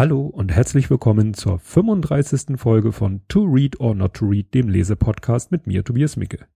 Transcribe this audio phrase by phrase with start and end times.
[0.00, 2.58] Hallo und herzlich willkommen zur 35.
[2.58, 6.46] Folge von To Read or Not to Read, dem Lesepodcast mit mir, Tobias Micke.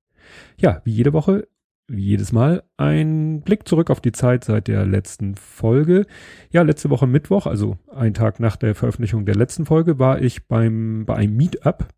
[0.56, 1.46] Ja, wie jede Woche,
[1.86, 6.06] wie jedes Mal, ein Blick zurück auf die Zeit seit der letzten Folge.
[6.52, 10.48] Ja, letzte Woche Mittwoch, also ein Tag nach der Veröffentlichung der letzten Folge, war ich
[10.48, 11.88] beim, bei einem Meetup.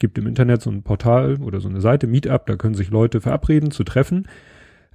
[0.00, 3.20] Gibt im Internet so ein Portal oder so eine Seite Meetup, da können sich Leute
[3.20, 4.26] verabreden zu treffen.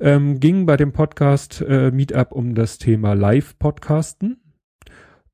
[0.02, 4.42] Ähm, ging bei dem Podcast äh, Meetup um das Thema Live-Podcasten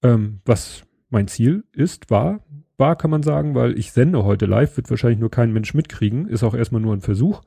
[0.03, 2.41] ähm, was mein Ziel ist, war,
[2.81, 6.27] war kann man sagen, weil ich sende heute live, wird wahrscheinlich nur kein Mensch mitkriegen,
[6.27, 7.41] ist auch erstmal nur ein Versuch.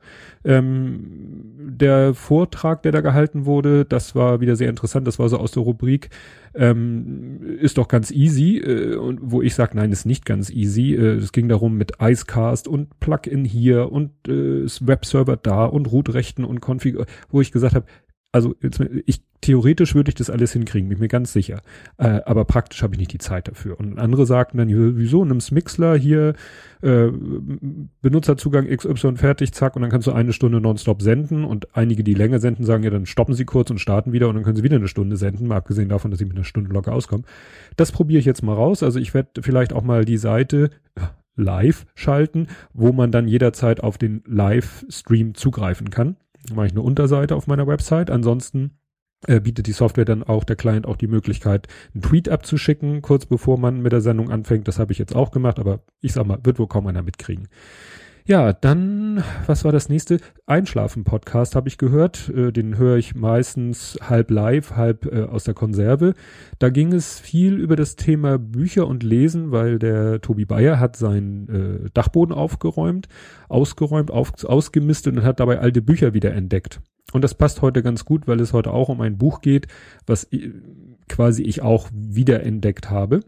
[0.45, 5.37] Ähm, der Vortrag, der da gehalten wurde, das war wieder sehr interessant, das war so
[5.37, 6.09] aus der Rubrik,
[6.55, 10.95] ähm, ist doch ganz easy, äh, und wo ich sage, nein, ist nicht ganz easy.
[10.95, 16.45] Äh, es ging darum mit Icecast und Plugin hier und äh, Webserver da und Root-Rechten
[16.45, 16.95] und Config,
[17.29, 17.85] wo ich gesagt habe,
[18.35, 18.53] also
[19.05, 21.61] ich theoretisch würde ich das alles hinkriegen, bin mir ganz sicher.
[21.97, 23.79] Äh, aber praktisch habe ich nicht die Zeit dafür.
[23.79, 26.33] Und andere sagten dann, wieso, nimm's Mixler hier,
[26.81, 27.07] äh,
[28.01, 31.45] Benutzerzugang XY fertig, zack, und dann kannst du eine Stunde nonstop senden.
[31.45, 34.35] Und einige, die länger senden, sagen ja, dann stoppen sie kurz und starten wieder und
[34.35, 36.73] dann können sie wieder eine Stunde senden, mal abgesehen davon, dass sie mit einer Stunde
[36.73, 37.25] locker auskommen.
[37.77, 38.83] Das probiere ich jetzt mal raus.
[38.83, 40.71] Also ich werde vielleicht auch mal die Seite
[41.37, 46.17] live schalten, wo man dann jederzeit auf den Livestream zugreifen kann
[46.53, 48.09] mache ich eine Unterseite auf meiner Website.
[48.09, 48.77] Ansonsten
[49.27, 53.25] äh, bietet die Software dann auch der Client auch die Möglichkeit, einen Tweet abzuschicken, kurz
[53.25, 54.67] bevor man mit der Sendung anfängt.
[54.67, 57.47] Das habe ich jetzt auch gemacht, aber ich sag mal, wird wohl kaum einer mitkriegen.
[58.27, 60.17] Ja, dann, was war das nächste?
[60.47, 62.27] Einschlafen-Podcast habe ich gehört.
[62.29, 66.15] Äh, den höre ich meistens halb live, halb äh, aus der Konserve.
[66.57, 70.95] Da ging es viel über das Thema Bücher und Lesen, weil der Tobi Bayer hat
[70.95, 71.49] seinen
[71.85, 73.09] äh, Dachboden aufgeräumt,
[73.47, 76.81] ausgeräumt, auf, ausgemistet und hat dabei alte Bücher wieder entdeckt.
[77.13, 79.67] Und das passt heute ganz gut, weil es heute auch um ein Buch geht,
[80.07, 80.49] was äh,
[81.07, 83.19] quasi ich auch wiederentdeckt habe.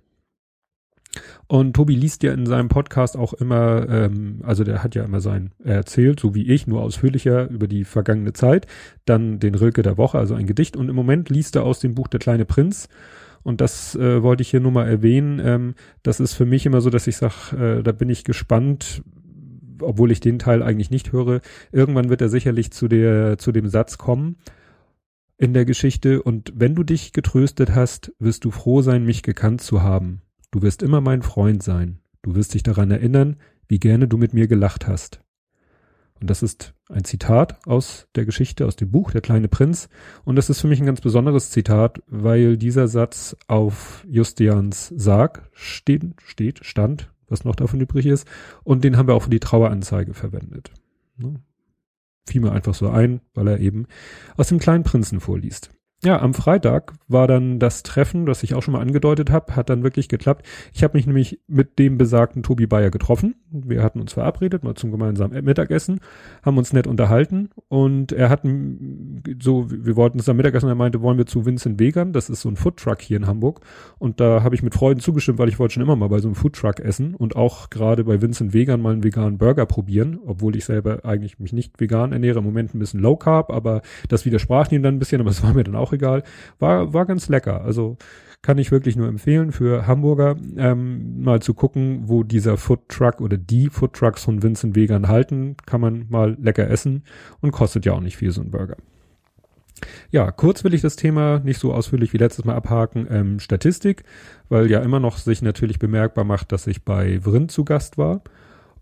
[1.48, 5.22] Und Tobi liest ja in seinem Podcast auch immer, ähm, also der hat ja immer
[5.22, 8.68] sein, er erzählt, so wie ich, nur ausführlicher über die vergangene Zeit,
[9.06, 10.76] dann den Rilke der Woche, also ein Gedicht.
[10.76, 12.90] Und im Moment liest er aus dem Buch Der kleine Prinz.
[13.44, 15.40] Und das äh, wollte ich hier nur mal erwähnen.
[15.44, 19.04] Ähm, das ist für mich immer so, dass ich sage, äh, da bin ich gespannt,
[19.82, 21.40] obwohl ich den Teil eigentlich nicht höre.
[21.72, 24.36] Irgendwann wird er sicherlich zu der, zu dem Satz kommen
[25.38, 26.22] in der Geschichte.
[26.22, 30.22] Und wenn du dich getröstet hast, wirst du froh sein, mich gekannt zu haben.
[30.58, 32.00] Du wirst immer mein Freund sein.
[32.24, 33.36] Du wirst dich daran erinnern,
[33.68, 35.22] wie gerne du mit mir gelacht hast.
[36.20, 39.88] Und das ist ein Zitat aus der Geschichte, aus dem Buch Der kleine Prinz.
[40.26, 45.48] Und das ist für mich ein ganz besonderes Zitat, weil dieser Satz auf Justians Sarg
[45.54, 48.28] steht, steht, stand, was noch davon übrig ist.
[48.64, 50.72] Und den haben wir auch für die Traueranzeige verwendet.
[51.18, 51.36] Ne?
[52.26, 53.86] Fiel mir einfach so ein, weil er eben
[54.38, 55.70] aus dem kleinen Prinzen vorliest.
[56.04, 59.72] Ja, am Freitag war dann das Treffen, das ich auch schon mal angedeutet habe, hat
[59.72, 60.46] dann wirklich geklappt.
[60.72, 63.34] Ich habe mich nämlich mit dem besagten Tobi Bayer getroffen.
[63.50, 66.00] Wir hatten uns verabredet, mal zum gemeinsamen Mittagessen,
[66.44, 68.42] haben uns nett unterhalten und er hat
[69.42, 72.42] so, wir wollten uns am Mittagessen, er meinte, wollen wir zu Vincent Vegan, das ist
[72.42, 73.62] so ein Foodtruck hier in Hamburg
[73.98, 76.28] und da habe ich mit Freuden zugestimmt, weil ich wollte schon immer mal bei so
[76.28, 80.56] einem Foodtruck essen und auch gerade bei Vincent Vegan mal einen veganen Burger probieren, obwohl
[80.56, 84.26] ich selber eigentlich mich nicht vegan ernähre, im Moment ein bisschen Low Carb, aber das
[84.26, 86.24] widersprach ihm dann ein bisschen, aber es war mir dann auch auch egal.
[86.60, 87.64] War, war ganz lecker.
[87.64, 87.98] Also
[88.42, 93.20] kann ich wirklich nur empfehlen für Hamburger, ähm, mal zu gucken, wo dieser Food Truck
[93.20, 95.56] oder die Food Trucks von Vincent Vegan halten.
[95.66, 97.04] Kann man mal lecker essen
[97.42, 98.78] und kostet ja auch nicht viel so ein Burger.
[100.10, 103.08] Ja, kurz will ich das Thema nicht so ausführlich wie letztes Mal abhaken.
[103.10, 104.04] Ähm, Statistik,
[104.50, 108.22] weil ja immer noch sich natürlich bemerkbar macht, dass ich bei Vrind zu Gast war.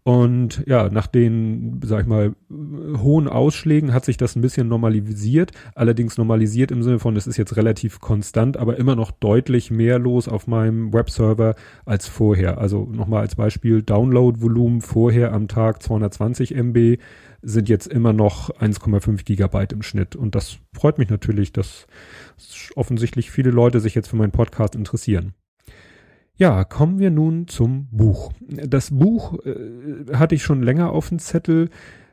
[0.08, 5.52] Und ja, nach den, sag ich mal, hohen Ausschlägen hat sich das ein bisschen normalisiert.
[5.74, 9.98] Allerdings normalisiert im Sinne von, es ist jetzt relativ konstant, aber immer noch deutlich mehr
[9.98, 11.56] los auf meinem Webserver
[11.86, 12.60] als vorher.
[12.60, 16.98] Also nochmal als Beispiel, Download-Volumen vorher am Tag 220 MB
[17.42, 20.16] sind jetzt immer noch 1,5 Gigabyte im Schnitt.
[20.16, 21.88] Und das freut mich natürlich, dass
[22.76, 25.34] offensichtlich viele Leute sich jetzt für meinen Podcast interessieren.
[26.38, 28.32] Ja, kommen wir nun zum Buch.
[28.50, 31.70] Das Buch äh, hatte ich schon länger auf dem Zettel,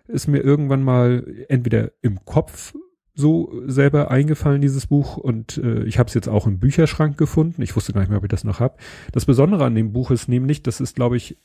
[0.07, 2.75] ist mir irgendwann mal entweder im Kopf
[3.15, 7.61] so selber eingefallen, dieses Buch, und äh, ich habe es jetzt auch im Bücherschrank gefunden.
[7.61, 8.81] Ich wusste gar nicht mehr, ob ich das noch hab.
[9.11, 11.37] Das Besondere an dem Buch ist nämlich, das ist, glaube ich,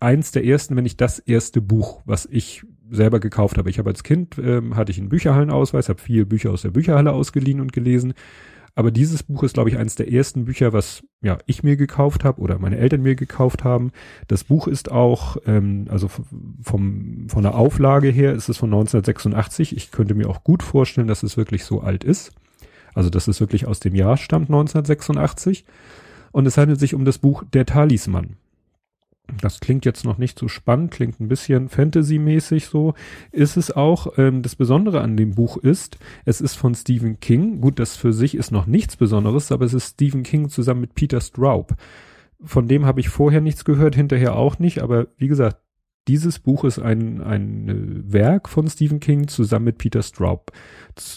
[0.00, 3.68] eins der ersten, wenn nicht das erste Buch, was ich selber gekauft habe.
[3.68, 7.12] Ich habe als Kind, ähm, hatte ich einen Bücherhallenausweis, habe viele Bücher aus der Bücherhalle
[7.12, 8.14] ausgeliehen und gelesen
[8.74, 12.24] aber dieses Buch ist, glaube ich, eines der ersten Bücher, was ja ich mir gekauft
[12.24, 13.92] habe oder meine Eltern mir gekauft haben.
[14.26, 16.08] Das Buch ist auch, ähm, also
[16.62, 19.76] vom von der Auflage her ist es von 1986.
[19.76, 22.32] Ich könnte mir auch gut vorstellen, dass es wirklich so alt ist.
[22.94, 25.64] Also dass es wirklich aus dem Jahr stammt, 1986.
[26.32, 28.36] Und es handelt sich um das Buch Der Talisman.
[29.40, 32.94] Das klingt jetzt noch nicht so spannend, klingt ein bisschen Fantasy-mäßig so.
[33.32, 34.18] Ist es auch.
[34.18, 37.60] Ähm, das Besondere an dem Buch ist, es ist von Stephen King.
[37.60, 40.94] Gut, das für sich ist noch nichts Besonderes, aber es ist Stephen King zusammen mit
[40.94, 41.74] Peter Straub.
[42.42, 45.63] Von dem habe ich vorher nichts gehört, hinterher auch nicht, aber wie gesagt,
[46.08, 50.52] dieses Buch ist ein, ein Werk von Stephen King zusammen mit Peter Straub.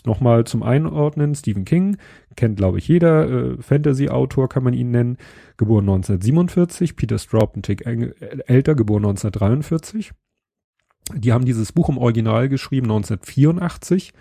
[0.06, 1.98] Nochmal zum Einordnen, Stephen King
[2.36, 5.18] kennt, glaube ich, jeder, äh, Fantasy-Autor kann man ihn nennen,
[5.58, 10.12] geboren 1947, Peter Straub ein Tick älter, geboren 1943.
[11.16, 14.14] Die haben dieses Buch im Original geschrieben 1984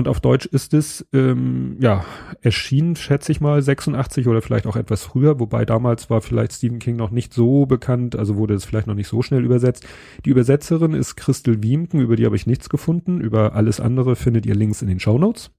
[0.00, 2.06] und auf Deutsch ist es, ähm, ja,
[2.40, 6.78] erschienen, schätze ich mal, 86 oder vielleicht auch etwas früher, wobei damals war vielleicht Stephen
[6.78, 9.86] King noch nicht so bekannt, also wurde es vielleicht noch nicht so schnell übersetzt.
[10.24, 13.20] Die Übersetzerin ist Christel Wiemken, über die habe ich nichts gefunden.
[13.20, 15.50] Über alles andere findet ihr Links in den Show Notes.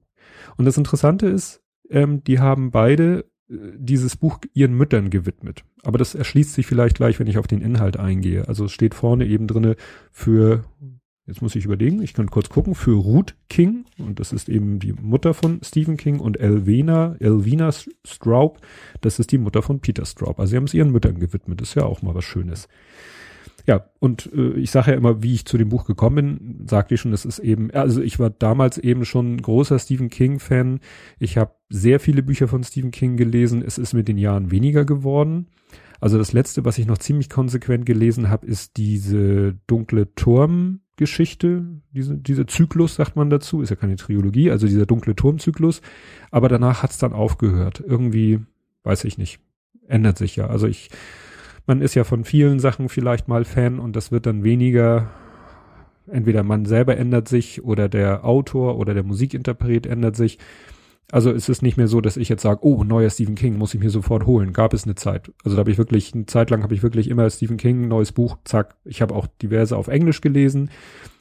[0.58, 1.62] Und das Interessante ist,
[1.92, 5.64] ähm, die haben beide äh, dieses Buch ihren Müttern gewidmet.
[5.84, 8.48] Aber das erschließt sich vielleicht gleich, wenn ich auf den Inhalt eingehe.
[8.48, 9.76] Also es steht vorne eben drinne
[10.10, 10.64] für
[11.26, 14.80] jetzt muss ich überlegen, ich kann kurz gucken, für Ruth King, und das ist eben
[14.80, 17.72] die Mutter von Stephen King, und Elvina, Elvina
[18.06, 18.60] Straub,
[19.02, 20.40] das ist die Mutter von Peter Straub.
[20.40, 22.68] Also sie haben es ihren Müttern gewidmet, ist ja auch mal was Schönes.
[23.68, 26.96] Ja, und äh, ich sage ja immer, wie ich zu dem Buch gekommen bin, sagte
[26.96, 30.80] ich schon, das ist eben, also ich war damals eben schon großer Stephen King-Fan.
[31.20, 33.64] Ich habe sehr viele Bücher von Stephen King gelesen.
[33.66, 35.48] Es ist mit den Jahren weniger geworden.
[36.00, 41.66] Also das letzte, was ich noch ziemlich konsequent gelesen habe, ist diese dunkle Turm Geschichte,
[41.92, 45.82] diese, dieser Zyklus, sagt man dazu, ist ja keine Trilogie, also dieser dunkle Turmzyklus.
[46.30, 47.84] Aber danach hat's dann aufgehört.
[47.84, 48.40] Irgendwie,
[48.84, 49.40] weiß ich nicht,
[49.88, 50.46] ändert sich ja.
[50.46, 50.92] Also ich,
[51.66, 55.10] man ist ja von vielen Sachen vielleicht mal Fan und das wird dann weniger,
[56.06, 60.38] entweder man selber ändert sich oder der Autor oder der Musikinterpret ändert sich.
[61.12, 63.74] Also ist es nicht mehr so, dass ich jetzt sage, oh, neuer Stephen King, muss
[63.74, 64.54] ich mir sofort holen.
[64.54, 65.32] Gab es eine Zeit.
[65.44, 68.14] Also da habe ich wirklich, eine Zeit lang habe ich wirklich immer Stephen King, neues
[68.14, 68.76] Buch, zack.
[68.86, 70.70] Ich habe auch diverse auf Englisch gelesen,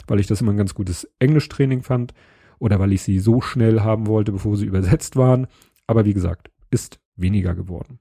[0.07, 2.15] weil ich das immer ein ganz gutes Englischtraining fand.
[2.61, 5.49] Oder weil ich sie so schnell haben wollte, bevor sie übersetzt waren.
[5.87, 7.99] Aber wie gesagt, ist weniger geworden.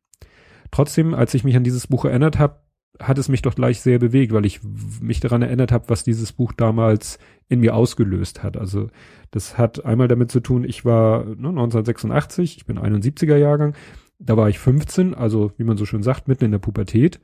[0.72, 2.60] Trotzdem, als ich mich an dieses Buch erinnert habe,
[3.00, 4.60] hat es mich doch gleich sehr bewegt, weil ich
[5.02, 7.18] mich daran erinnert habe, was dieses Buch damals
[7.48, 8.58] in mir ausgelöst hat.
[8.58, 8.90] Also
[9.32, 13.74] das hat einmal damit zu tun, ich war ne, 1986, ich bin 71er Jahrgang,
[14.20, 17.20] da war ich 15, also wie man so schön sagt, mitten in der Pubertät.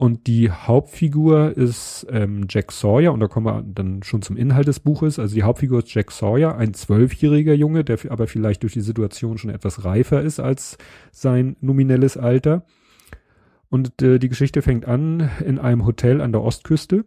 [0.00, 4.68] Und die Hauptfigur ist ähm, Jack Sawyer, und da kommen wir dann schon zum Inhalt
[4.68, 5.18] des Buches.
[5.18, 9.38] Also die Hauptfigur ist Jack Sawyer, ein zwölfjähriger Junge, der aber vielleicht durch die Situation
[9.38, 10.78] schon etwas reifer ist als
[11.10, 12.64] sein nominelles Alter.
[13.70, 17.04] Und äh, die Geschichte fängt an in einem Hotel an der Ostküste.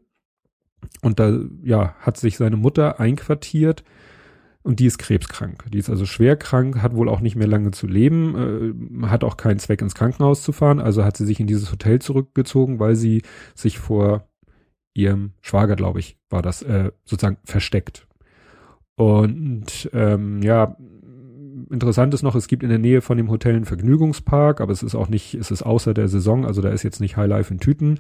[1.02, 3.84] Und da, ja, hat sich seine Mutter einquartiert
[4.64, 5.66] und die ist krebskrank.
[5.72, 9.24] Die ist also schwer krank, hat wohl auch nicht mehr lange zu leben, äh, hat
[9.24, 10.80] auch keinen Zweck ins Krankenhaus zu fahren.
[10.80, 13.24] Also hat sie sich in dieses Hotel zurückgezogen, weil sie
[13.56, 14.28] sich vor
[14.94, 18.08] ihrem Schwager, glaube ich, war das, äh, sozusagen versteckt.
[18.96, 20.78] Und ähm, ja,
[21.72, 24.84] interessant ist noch, es gibt in der Nähe von dem Hotel einen Vergnügungspark, aber es
[24.84, 27.54] ist auch nicht, es ist außer der Saison, also da ist jetzt nicht High Life
[27.54, 28.00] in Tüten.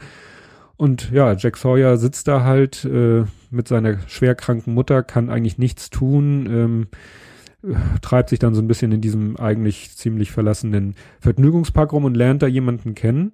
[0.77, 5.89] Und ja, Jack Sawyer sitzt da halt äh, mit seiner schwerkranken Mutter, kann eigentlich nichts
[5.89, 6.87] tun, ähm,
[8.01, 12.41] treibt sich dann so ein bisschen in diesem eigentlich ziemlich verlassenen Vergnügungspark rum und lernt
[12.41, 13.33] da jemanden kennen.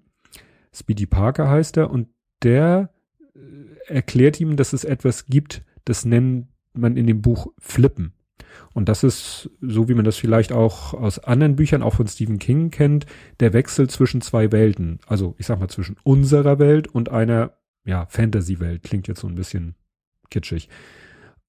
[0.74, 2.10] Speedy Parker heißt er und
[2.44, 2.90] der
[3.34, 8.14] äh, erklärt ihm, dass es etwas gibt, das nennt man in dem Buch Flippen.
[8.74, 12.40] Und das ist, so wie man das vielleicht auch aus anderen Büchern, auch von Stephen
[12.40, 13.06] King kennt,
[13.40, 15.00] der Wechsel zwischen zwei Welten.
[15.08, 17.54] Also ich sag mal zwischen unserer Welt und einer,
[17.86, 18.84] ja, Fantasy-Welt.
[18.84, 19.76] Klingt jetzt so ein bisschen
[20.30, 20.70] kitschig.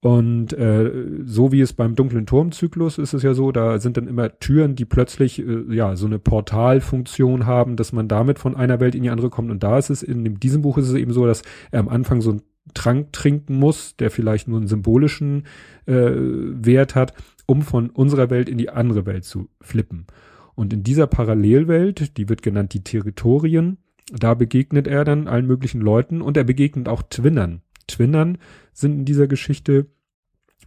[0.00, 0.92] Und äh,
[1.24, 4.76] so wie es beim dunklen Turmzyklus ist es ja so, da sind dann immer Türen,
[4.76, 9.02] die plötzlich äh, ja so eine Portalfunktion haben, dass man damit von einer Welt in
[9.02, 9.50] die andere kommt.
[9.50, 11.88] Und da ist es in dem, diesem Buch ist es eben so, dass er am
[11.88, 12.42] Anfang so ein
[12.74, 15.44] Trank trinken muss, der vielleicht nur einen symbolischen
[15.86, 17.14] äh, Wert hat,
[17.46, 20.06] um von unserer Welt in die andere Welt zu flippen.
[20.54, 23.78] Und in dieser Parallelwelt, die wird genannt die Territorien,
[24.12, 27.62] da begegnet er dann allen möglichen Leuten und er begegnet auch Twinnern.
[27.86, 28.38] Twinnern
[28.72, 29.86] sind in dieser Geschichte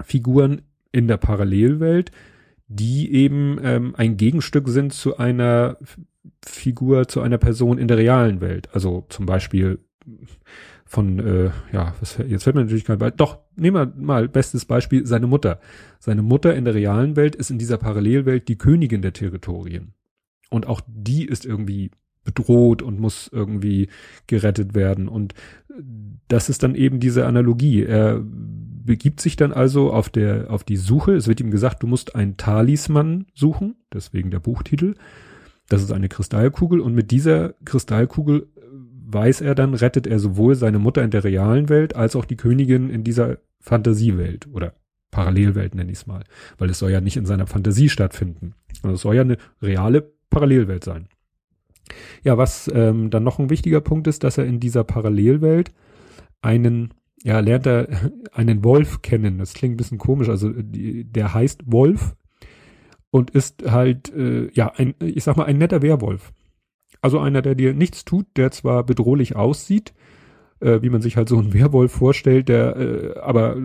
[0.03, 2.11] Figuren in der Parallelwelt,
[2.67, 5.77] die eben ähm, ein Gegenstück sind zu einer
[6.45, 8.69] Figur, zu einer Person in der realen Welt.
[8.73, 9.79] Also zum Beispiel
[10.91, 13.15] von, äh, ja, was, jetzt fällt mir natürlich kein Beispiel.
[13.15, 15.61] Doch, nehmen wir mal bestes Beispiel, seine Mutter.
[15.99, 19.93] Seine Mutter in der realen Welt ist in dieser Parallelwelt die Königin der Territorien.
[20.49, 21.91] Und auch die ist irgendwie
[22.25, 23.87] bedroht und muss irgendwie
[24.27, 25.07] gerettet werden.
[25.07, 25.33] Und
[26.27, 27.83] das ist dann eben diese Analogie.
[27.83, 31.13] Er begibt sich dann also auf der, auf die Suche.
[31.13, 34.95] Es wird ihm gesagt, du musst einen Talisman suchen, deswegen der Buchtitel.
[35.69, 38.49] Das ist eine Kristallkugel und mit dieser Kristallkugel
[39.13, 42.37] weiß er dann, rettet er sowohl seine Mutter in der realen Welt als auch die
[42.37, 44.73] Königin in dieser Fantasiewelt oder
[45.11, 46.23] Parallelwelt nenne ich es mal,
[46.57, 48.55] weil es soll ja nicht in seiner Fantasie stattfinden.
[48.81, 51.07] Also es soll ja eine reale Parallelwelt sein.
[52.23, 55.71] Ja, was ähm, dann noch ein wichtiger Punkt ist, dass er in dieser Parallelwelt
[56.41, 57.87] einen, ja, lernt er
[58.31, 59.37] einen Wolf kennen.
[59.37, 60.29] Das klingt ein bisschen komisch.
[60.29, 62.15] Also die, der heißt Wolf
[63.11, 66.31] und ist halt, äh, ja, ein, ich sag mal, ein netter Werwolf.
[67.01, 69.93] Also einer, der dir nichts tut, der zwar bedrohlich aussieht,
[70.59, 73.57] äh, wie man sich halt so einen Werwolf vorstellt, der äh, aber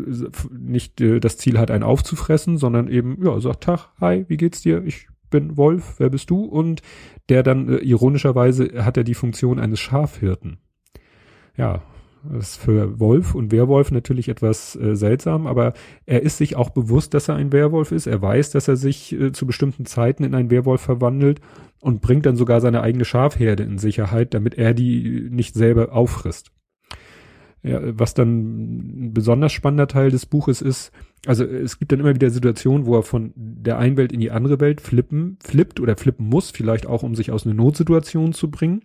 [0.50, 4.62] nicht äh, das Ziel hat, einen aufzufressen, sondern eben, ja, sagt, Tag, hi, wie geht's
[4.62, 4.82] dir?
[4.84, 6.44] Ich bin Wolf, wer bist du?
[6.44, 6.82] Und
[7.28, 10.58] der dann, äh, ironischerweise, hat er die Funktion eines Schafhirten.
[11.56, 11.82] Ja,
[12.32, 15.72] das ist für Wolf und Werwolf natürlich etwas äh, seltsam, aber
[16.04, 18.06] er ist sich auch bewusst, dass er ein Werwolf ist.
[18.06, 21.40] Er weiß, dass er sich äh, zu bestimmten Zeiten in einen Werwolf verwandelt
[21.80, 26.52] und bringt dann sogar seine eigene Schafherde in Sicherheit, damit er die nicht selber auffrisst.
[27.62, 30.92] Ja, was dann ein besonders spannender Teil des Buches ist,
[31.26, 34.30] also es gibt dann immer wieder Situationen, wo er von der einen Welt in die
[34.30, 38.50] andere Welt flippen, flippt oder flippen muss, vielleicht auch um sich aus einer Notsituation zu
[38.50, 38.84] bringen.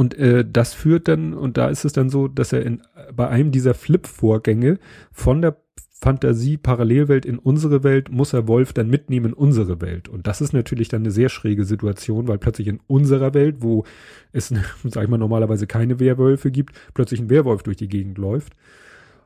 [0.00, 2.80] Und äh, das führt dann, und da ist es dann so, dass er in,
[3.14, 4.78] bei einem dieser Flip-Vorgänge
[5.12, 5.60] von der
[6.00, 10.08] Fantasie-Parallelwelt in unsere Welt muss er Wolf dann mitnehmen in unsere Welt.
[10.08, 13.84] Und das ist natürlich dann eine sehr schräge Situation, weil plötzlich in unserer Welt, wo
[14.32, 14.48] es,
[14.84, 18.54] sag ich mal, normalerweise keine Werwölfe gibt, plötzlich ein Werwolf durch die Gegend läuft.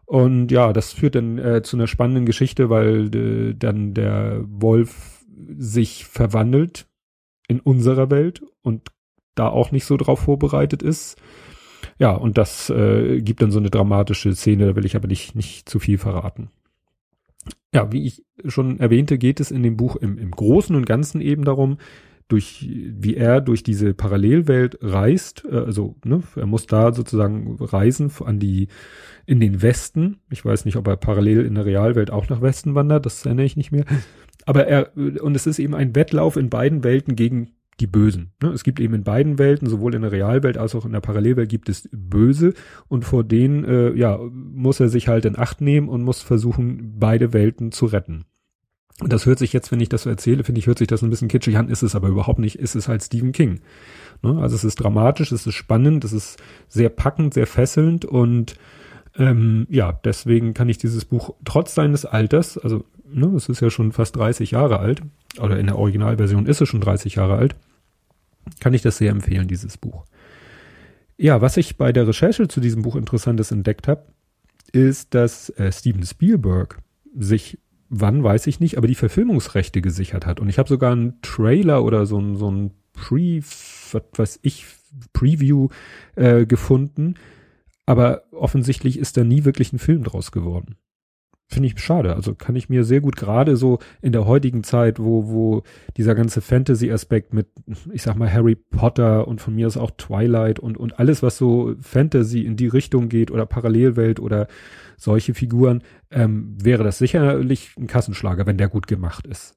[0.06, 5.24] Und ja, das führt dann äh, zu einer spannenden Geschichte, weil äh, dann der Wolf
[5.56, 6.88] sich verwandelt
[7.46, 8.90] in unserer Welt und
[9.34, 11.16] da auch nicht so drauf vorbereitet ist.
[11.98, 15.34] Ja, und das äh, gibt dann so eine dramatische Szene, da will ich aber nicht,
[15.34, 16.50] nicht zu viel verraten.
[17.72, 21.20] Ja, wie ich schon erwähnte, geht es in dem Buch im, im Großen und Ganzen
[21.20, 21.78] eben darum,
[22.28, 28.10] durch wie er durch diese Parallelwelt reist, äh, also ne, er muss da sozusagen reisen
[28.24, 28.68] an die
[29.26, 30.20] in den Westen.
[30.30, 33.46] Ich weiß nicht, ob er parallel in der Realwelt auch nach Westen wandert, das erinnere
[33.46, 33.84] ich nicht mehr.
[34.46, 37.50] Aber er und es ist eben ein Wettlauf in beiden Welten gegen
[37.80, 38.32] die Bösen.
[38.42, 38.50] Ne?
[38.50, 41.48] Es gibt eben in beiden Welten, sowohl in der Realwelt als auch in der Parallelwelt,
[41.48, 42.54] gibt es Böse
[42.88, 46.94] und vor denen äh, ja muss er sich halt in Acht nehmen und muss versuchen,
[46.98, 48.24] beide Welten zu retten.
[49.00, 51.02] Und das hört sich jetzt, wenn ich das so erzähle, finde ich, hört sich das
[51.02, 53.60] ein bisschen kitschig an, ist es aber überhaupt nicht, ist es halt Stephen King.
[54.22, 54.40] Ne?
[54.40, 56.38] Also es ist dramatisch, es ist spannend, es ist
[56.68, 58.54] sehr packend, sehr fesselnd und
[59.16, 63.70] ähm, ja, deswegen kann ich dieses Buch trotz seines Alters, also ne, es ist ja
[63.70, 65.02] schon fast 30 Jahre alt,
[65.40, 67.56] oder in der Originalversion ist es schon 30 Jahre alt,
[68.60, 70.04] kann ich das sehr empfehlen, dieses Buch.
[71.16, 74.06] Ja, was ich bei der Recherche zu diesem Buch Interessantes entdeckt habe,
[74.72, 76.78] ist, dass äh, Steven Spielberg
[77.16, 77.58] sich,
[77.88, 80.40] wann weiß ich nicht, aber die Verfilmungsrechte gesichert hat.
[80.40, 84.66] Und ich habe sogar einen Trailer oder so ein, so ein Pre, was weiß ich,
[85.12, 85.68] Preview
[86.16, 87.14] äh, gefunden.
[87.86, 90.76] Aber offensichtlich ist da nie wirklich ein Film draus geworden.
[91.46, 92.14] Finde ich schade.
[92.14, 95.62] Also kann ich mir sehr gut gerade so in der heutigen Zeit, wo, wo
[95.96, 97.48] dieser ganze Fantasy-Aspekt mit,
[97.92, 101.36] ich sag mal, Harry Potter und von mir ist auch Twilight und, und alles, was
[101.36, 104.48] so Fantasy in die Richtung geht oder Parallelwelt oder
[104.96, 109.54] solche Figuren, ähm, wäre das sicherlich ein Kassenschlager, wenn der gut gemacht ist.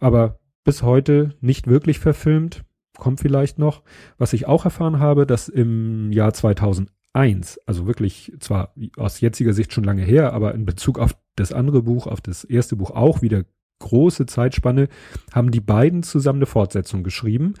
[0.00, 2.64] Aber bis heute nicht wirklich verfilmt,
[2.96, 3.82] kommt vielleicht noch.
[4.16, 9.52] Was ich auch erfahren habe, dass im Jahr 2000 1, also wirklich zwar aus jetziger
[9.52, 12.90] Sicht schon lange her, aber in Bezug auf das andere Buch, auf das erste Buch
[12.90, 13.44] auch wieder
[13.80, 14.88] große Zeitspanne,
[15.32, 17.54] haben die beiden zusammen eine Fortsetzung geschrieben,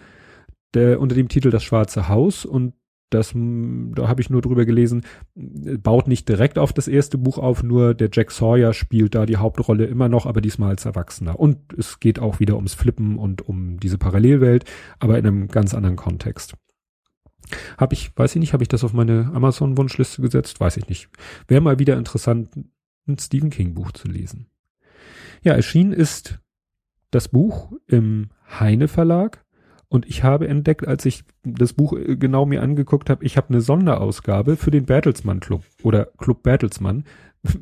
[0.74, 2.74] der, unter dem Titel Das Schwarze Haus und
[3.12, 5.02] das, da habe ich nur drüber gelesen,
[5.34, 9.36] baut nicht direkt auf das erste Buch auf, nur der Jack Sawyer spielt da die
[9.36, 11.38] Hauptrolle immer noch, aber diesmal als Erwachsener.
[11.38, 14.64] Und es geht auch wieder ums Flippen und um diese Parallelwelt,
[14.98, 16.54] aber in einem ganz anderen Kontext.
[17.78, 20.60] Habe ich, weiß ich nicht, habe ich das auf meine Amazon-Wunschliste gesetzt?
[20.60, 21.08] Weiß ich nicht.
[21.48, 22.50] Wäre mal wieder interessant,
[23.06, 24.46] ein Stephen King-Buch zu lesen.
[25.42, 26.38] Ja, erschienen ist
[27.10, 29.44] das Buch im Heine Verlag
[29.88, 33.48] und ich habe entdeckt, als ich das Buch äh, genau mir angeguckt habe, ich habe
[33.50, 37.04] eine Sonderausgabe für den Bertelsmann Club oder Club Bertelsmann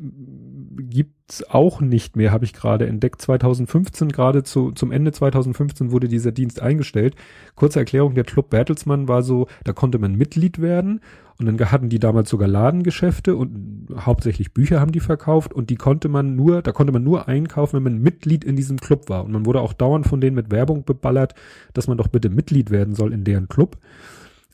[0.77, 3.21] gibt's auch nicht mehr, habe ich gerade entdeckt.
[3.21, 7.15] 2015, gerade zu, zum Ende 2015 wurde dieser Dienst eingestellt.
[7.55, 11.01] Kurze Erklärung, der Club Bertelsmann war so, da konnte man Mitglied werden
[11.41, 15.75] und dann hatten die damals sogar Ladengeschäfte und hauptsächlich Bücher haben die verkauft und die
[15.75, 19.25] konnte man nur, da konnte man nur einkaufen, wenn man Mitglied in diesem Club war.
[19.25, 21.33] Und man wurde auch dauernd von denen mit Werbung beballert,
[21.73, 23.70] dass man doch bitte Mitglied werden soll in deren Club.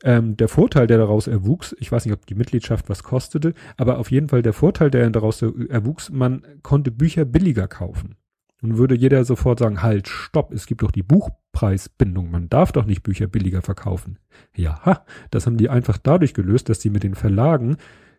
[0.03, 3.97] Ähm, der Vorteil, der daraus erwuchs, ich weiß nicht, ob die Mitgliedschaft was kostete, aber
[3.97, 8.15] auf jeden Fall der Vorteil, der daraus erwuchs, man konnte Bücher billiger kaufen.
[8.61, 12.85] Und würde jeder sofort sagen, halt, stopp, es gibt doch die Buchpreisbindung, man darf doch
[12.85, 14.17] nicht Bücher billiger verkaufen.
[14.55, 17.77] Ja, ha, das haben die einfach dadurch gelöst, dass sie mit den Verlagen,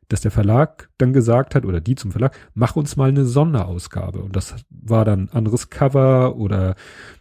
[0.09, 4.21] dass der Verlag dann gesagt hat, oder die zum Verlag, mach uns mal eine Sonderausgabe.
[4.21, 6.77] Und das war dann anderes Cover oder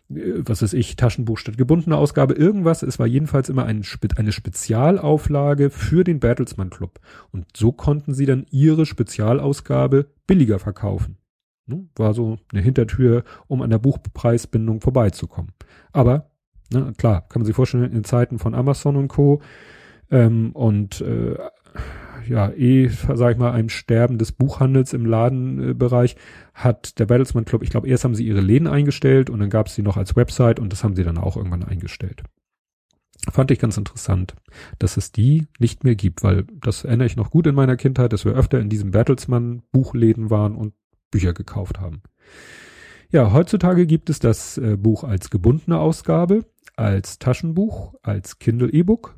[0.09, 2.81] was weiß ich, Taschenbuch statt gebundene Ausgabe, irgendwas.
[2.81, 3.83] Es war jedenfalls immer ein,
[4.15, 6.99] eine Spezialauflage für den Bertelsmann Club.
[7.31, 11.17] Und so konnten sie dann ihre Spezialausgabe billiger verkaufen.
[11.65, 11.87] Ne?
[11.95, 15.51] War so eine Hintertür, um an der Buchpreisbindung vorbeizukommen.
[15.91, 16.31] Aber,
[16.71, 19.41] ne, klar, kann man sich vorstellen, in Zeiten von Amazon und Co.
[20.09, 21.35] Ähm, und äh,
[22.29, 26.15] ja, eh, sag ich mal, einem Sterben des Buchhandels im Ladenbereich
[26.53, 29.67] hat der Battlesman Club, ich glaube, erst haben sie ihre Läden eingestellt und dann gab
[29.67, 32.23] es sie noch als Website und das haben sie dann auch irgendwann eingestellt.
[33.31, 34.35] Fand ich ganz interessant,
[34.79, 38.13] dass es die nicht mehr gibt, weil das erinnere ich noch gut in meiner Kindheit,
[38.13, 40.73] dass wir öfter in diesem Bertelsmann Buchläden waren und
[41.11, 42.01] Bücher gekauft haben.
[43.09, 49.17] Ja, heutzutage gibt es das äh, Buch als gebundene Ausgabe, als Taschenbuch, als Kindle E-Book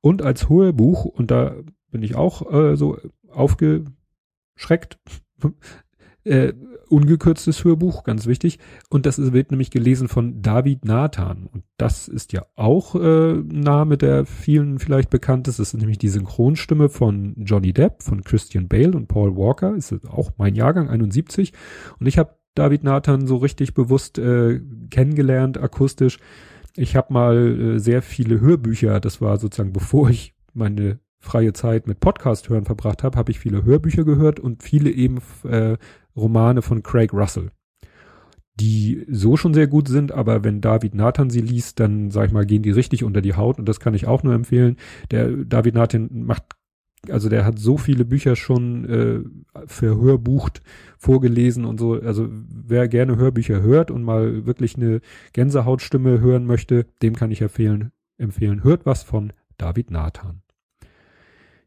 [0.00, 1.04] und als Hörbuch.
[1.04, 1.54] Und da
[1.96, 2.98] bin ich auch äh, so
[3.30, 4.98] aufgeschreckt.
[6.24, 6.52] äh,
[6.90, 8.58] ungekürztes Hörbuch, ganz wichtig.
[8.90, 11.48] Und das wird nämlich gelesen von David Nathan.
[11.50, 15.58] Und das ist ja auch äh, Name, der vielen vielleicht bekannt ist.
[15.58, 19.74] Das ist nämlich die Synchronstimme von Johnny Depp, von Christian Bale und Paul Walker.
[19.74, 21.54] Ist auch mein Jahrgang, 71.
[21.98, 24.60] Und ich habe David Nathan so richtig bewusst äh,
[24.90, 26.18] kennengelernt, akustisch.
[26.76, 31.86] Ich habe mal äh, sehr viele Hörbücher, das war sozusagen bevor ich meine freie Zeit
[31.86, 35.76] mit Podcast hören verbracht habe, habe ich viele Hörbücher gehört und viele eben äh,
[36.16, 37.50] Romane von Craig Russell,
[38.54, 42.32] die so schon sehr gut sind, aber wenn David Nathan sie liest, dann sag ich
[42.32, 44.76] mal, gehen die richtig unter die Haut und das kann ich auch nur empfehlen.
[45.10, 46.44] Der David Nathan macht
[47.10, 50.62] also der hat so viele Bücher schon äh, verhörbucht,
[50.98, 52.00] vorgelesen und so.
[52.00, 55.00] Also wer gerne Hörbücher hört und mal wirklich eine
[55.32, 58.64] Gänsehautstimme hören möchte, dem kann ich empfehlen, empfehlen.
[58.64, 60.42] Hört was von David Nathan.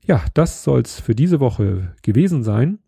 [0.06, 2.80] Ja, das soll's für diese Woche gewesen sein.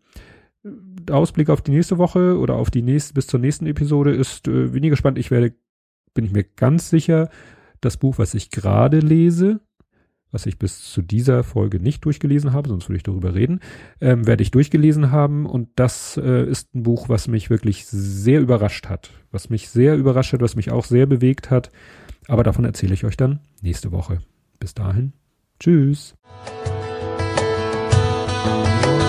[0.64, 4.46] Der Ausblick auf die nächste Woche oder auf die nächste, bis zur nächsten Episode ist
[4.48, 5.18] äh, weniger spannend.
[5.18, 5.54] Ich werde,
[6.14, 7.30] bin ich mir ganz sicher,
[7.80, 9.60] das Buch, was ich gerade lese,
[10.30, 13.60] was ich bis zu dieser Folge nicht durchgelesen habe, sonst würde ich darüber reden,
[14.00, 15.46] ähm, werde ich durchgelesen haben.
[15.46, 19.96] Und das äh, ist ein Buch, was mich wirklich sehr überrascht hat, was mich sehr
[19.96, 21.70] überrascht hat, was mich auch sehr bewegt hat.
[22.28, 24.20] Aber davon erzähle ich euch dann nächste Woche.
[24.58, 25.12] Bis dahin.
[25.60, 26.14] Tschüss.
[28.44, 29.01] Música